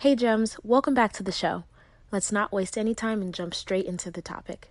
[0.00, 1.64] Hey, Gems, welcome back to the show.
[2.10, 4.70] Let's not waste any time and jump straight into the topic.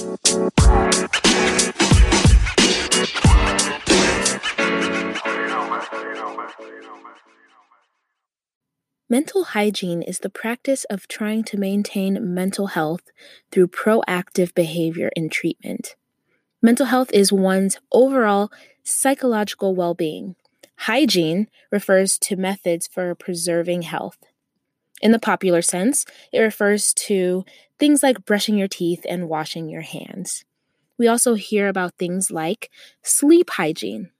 [0.00, 0.12] Mental
[9.42, 13.10] hygiene is the practice of trying to maintain mental health
[13.50, 15.96] through proactive behavior and treatment.
[16.62, 18.52] Mental health is one's overall
[18.84, 20.36] psychological well being.
[20.76, 24.18] Hygiene refers to methods for preserving health.
[25.00, 27.44] In the popular sense, it refers to
[27.78, 30.44] things like brushing your teeth and washing your hands.
[30.98, 32.70] We also hear about things like
[33.02, 34.10] sleep hygiene.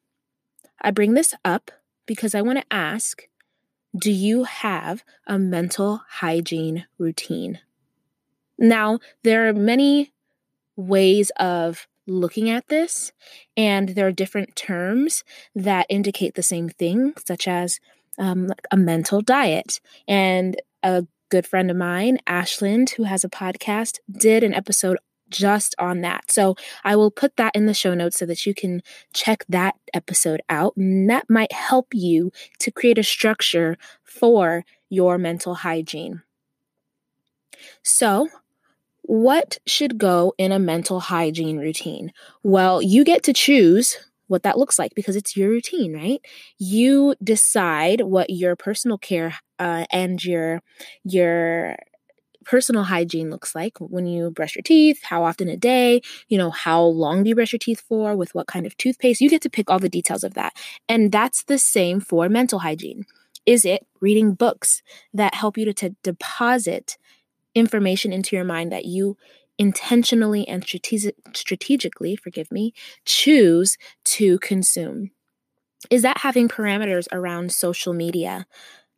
[0.81, 1.71] I bring this up
[2.07, 3.29] because I want to ask
[3.97, 7.59] do you have a mental hygiene routine?
[8.59, 10.13] Now, there are many
[10.77, 13.13] ways of looking at this,
[13.57, 17.81] and there are different terms that indicate the same thing, such as
[18.19, 19.81] um, a mental diet.
[20.07, 24.99] And a good friend of mine, Ashland, who has a podcast, did an episode
[25.31, 26.31] just on that.
[26.31, 29.75] So I will put that in the show notes so that you can check that
[29.93, 30.77] episode out.
[30.77, 36.23] And that might help you to create a structure for your mental hygiene.
[37.83, 38.29] So,
[39.03, 42.13] what should go in a mental hygiene routine?
[42.43, 43.97] Well, you get to choose
[44.29, 46.21] what that looks like because it's your routine, right?
[46.59, 50.63] You decide what your personal care uh, and your
[51.05, 51.77] your
[52.45, 56.51] personal hygiene looks like when you brush your teeth, how often a day, you know,
[56.51, 59.21] how long do you brush your teeth for, with what kind of toothpaste.
[59.21, 60.55] You get to pick all the details of that.
[60.89, 63.05] And that's the same for mental hygiene.
[63.45, 66.97] Is it reading books that help you to, to deposit
[67.55, 69.17] information into your mind that you
[69.59, 72.73] intentionally and strategic, strategically, forgive me,
[73.05, 75.11] choose to consume?
[75.91, 78.47] Is that having parameters around social media?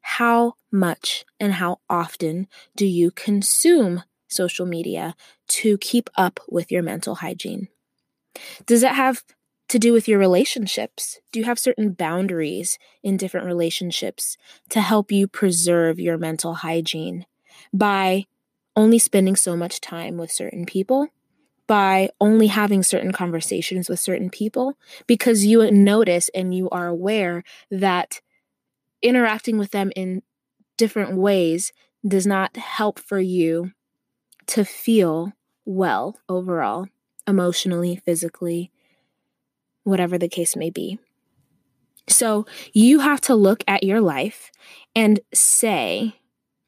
[0.02, 5.14] How much and how often do you consume social media
[5.48, 7.68] to keep up with your mental hygiene?
[8.66, 9.22] Does it have
[9.68, 11.20] to do with your relationships?
[11.32, 14.36] Do you have certain boundaries in different relationships
[14.70, 17.26] to help you preserve your mental hygiene
[17.72, 18.26] by
[18.76, 21.08] only spending so much time with certain people?
[21.66, 24.74] By only having certain conversations with certain people
[25.06, 28.20] because you notice and you are aware that
[29.02, 30.22] interacting with them in
[30.76, 31.72] different ways
[32.06, 33.70] does not help for you
[34.46, 35.32] to feel
[35.64, 36.88] well overall,
[37.26, 38.72] emotionally, physically,
[39.84, 40.98] whatever the case may be.
[42.08, 44.50] So you have to look at your life
[44.96, 46.16] and say,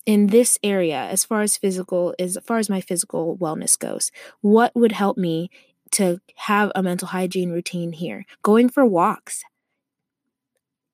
[0.04, 4.10] in this area, as far as physical, is as far as my physical wellness goes,
[4.40, 5.50] what would help me
[5.92, 8.24] to have a mental hygiene routine here?
[8.42, 9.44] Going for walks,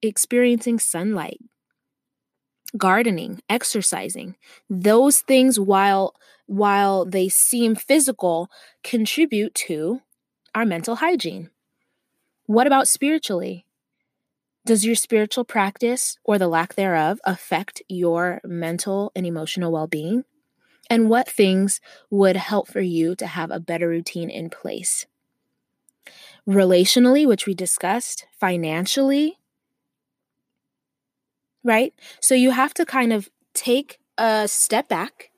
[0.02, 1.38] experiencing sunlight,
[2.76, 4.36] gardening, exercising.
[4.68, 6.14] Those things while
[6.46, 8.50] while they seem physical
[8.82, 10.00] contribute to
[10.54, 11.50] our mental hygiene.
[12.46, 13.66] What about spiritually?
[14.68, 20.26] Does your spiritual practice or the lack thereof affect your mental and emotional well-being?
[20.90, 21.80] And what things
[22.10, 25.06] would help for you to have a better routine in place?
[26.46, 29.38] Relationally, which we discussed, financially,
[31.64, 31.94] right?
[32.20, 35.30] So you have to kind of take a step back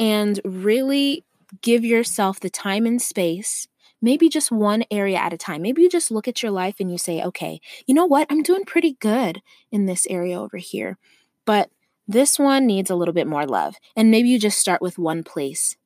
[0.00, 1.26] and really
[1.60, 3.68] give yourself the time and space
[4.02, 5.62] maybe just one area at a time.
[5.62, 8.26] Maybe you just look at your life and you say, okay, you know what?
[8.28, 9.40] I'm doing pretty good
[9.70, 10.98] in this area over here.
[11.46, 11.70] But
[12.06, 13.76] this one needs a little bit more love.
[13.96, 15.76] And maybe you just start with one place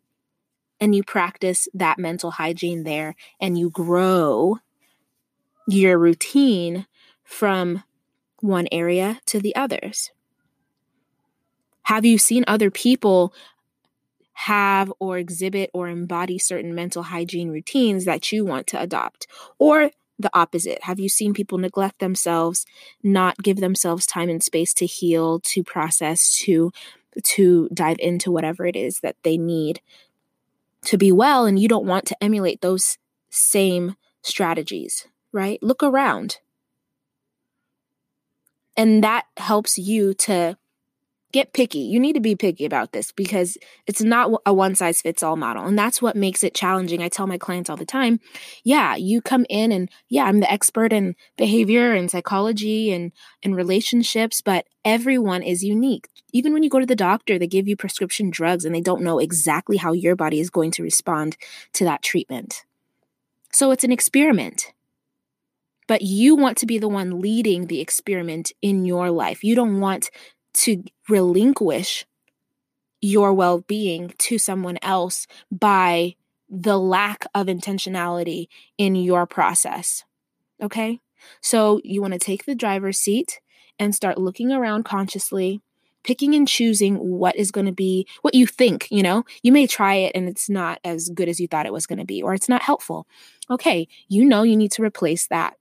[0.81, 4.59] and you practice that mental hygiene there and you grow
[5.69, 6.87] your routine
[7.23, 7.83] from
[8.41, 10.11] one area to the others?
[11.83, 13.33] Have you seen other people
[14.41, 19.27] have or exhibit or embody certain mental hygiene routines that you want to adopt?
[19.59, 20.83] Or the opposite?
[20.83, 22.67] Have you seen people neglect themselves,
[23.03, 26.71] not give themselves time and space to heal, to process, to
[27.23, 29.81] to dive into whatever it is that they need
[30.85, 32.99] to be well and you don't want to emulate those
[33.31, 35.59] same strategies, right?
[35.63, 36.41] Look around.
[38.77, 40.59] And that helps you to
[41.33, 41.81] get picky.
[41.81, 45.37] You need to be picky about this because it's not a one size fits all
[45.37, 45.65] model.
[45.65, 47.03] And that's what makes it challenging.
[47.03, 48.21] I tell my clients all the time,
[48.65, 53.13] yeah, you come in and yeah, I'm the expert in behavior and psychology and
[53.43, 56.09] and relationships, but everyone is unique.
[56.33, 59.03] Even when you go to the doctor, they give you prescription drugs and they don't
[59.03, 61.37] know exactly how your body is going to respond
[61.73, 62.65] to that treatment.
[63.53, 64.73] So it's an experiment.
[65.89, 69.45] But you want to be the one leading the experiment in your life.
[69.45, 70.11] You don't want
[70.57, 72.07] to relinquish
[73.01, 76.15] your well being to someone else by
[76.49, 78.49] the lack of intentionality
[78.79, 80.05] in your process.
[80.63, 81.01] Okay?
[81.41, 83.41] So you want to take the driver's seat
[83.79, 85.61] and start looking around consciously,
[86.05, 89.25] picking and choosing what is going to be what you think, you know?
[89.43, 91.99] You may try it and it's not as good as you thought it was going
[91.99, 93.07] to be, or it's not helpful.
[93.51, 95.57] Okay, you know you need to replace that,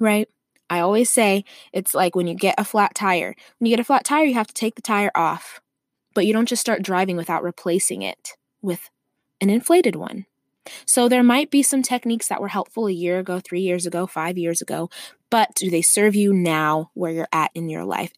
[0.00, 0.28] right?
[0.72, 3.34] I always say it's like when you get a flat tire.
[3.58, 5.60] When you get a flat tire, you have to take the tire off,
[6.14, 8.30] but you don't just start driving without replacing it
[8.62, 8.88] with
[9.42, 10.24] an inflated one.
[10.86, 14.06] So there might be some techniques that were helpful a year ago, three years ago,
[14.06, 14.88] five years ago,
[15.28, 18.14] but do they serve you now where you're at in your life?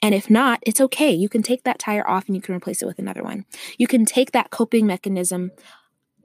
[0.00, 1.10] And if not, it's okay.
[1.10, 3.46] You can take that tire off and you can replace it with another one.
[3.78, 5.50] You can take that coping mechanism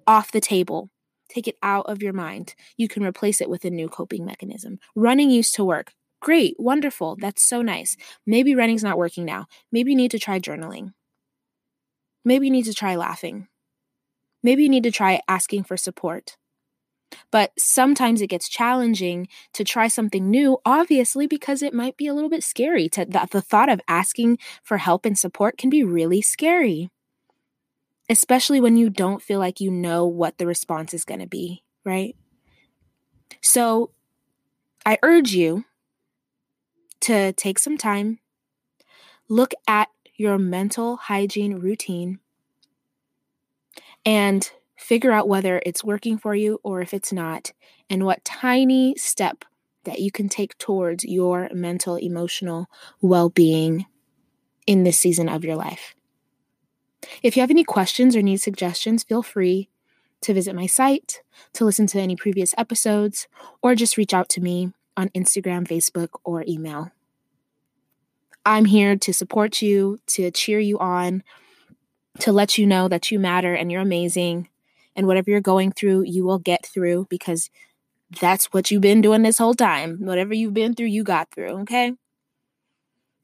[0.06, 0.92] off the table
[1.30, 2.56] Take it out of your mind.
[2.78, 4.80] You can replace it with a new coping mechanism.
[4.96, 5.94] Running used to work.
[6.22, 7.16] Great, wonderful.
[7.20, 7.96] That's so nice.
[8.26, 9.48] Maybe running's not working now.
[9.72, 10.94] Maybe you need to try journaling.
[12.26, 13.48] Maybe you need to try laughing.
[14.44, 16.38] Maybe you need to try asking for support.
[17.32, 22.14] But sometimes it gets challenging to try something new, obviously, because it might be a
[22.14, 22.90] little bit scary.
[22.90, 26.90] To, the, the thought of asking for help and support can be really scary
[28.10, 31.64] especially when you don't feel like you know what the response is going to be,
[31.84, 32.16] right?
[33.42, 33.92] So
[34.86, 35.66] I urge you
[37.02, 38.20] to take some time,
[39.30, 42.20] look at your mental hygiene routine,
[44.06, 47.52] and figure out whether it's working for you or if it's not,
[47.90, 49.44] and what tiny step
[49.84, 52.68] that you can take towards your mental, emotional
[53.02, 53.86] well being
[54.66, 55.97] in this season of your life.
[57.22, 59.70] If you have any questions or need suggestions, feel free
[60.22, 61.22] to visit my site,
[61.54, 63.28] to listen to any previous episodes,
[63.62, 66.92] or just reach out to me on Instagram, Facebook, or email.
[68.46, 71.22] I'm here to support you, to cheer you on,
[72.20, 74.50] to let you know that you matter and you're amazing.
[74.96, 77.52] And whatever you're going through, you will get through because
[78.22, 79.98] that's what you've been doing this whole time.
[80.00, 81.94] Whatever you've been through, you got through, okay?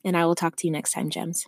[0.04, 1.48] And I will talk to you next time, Gems.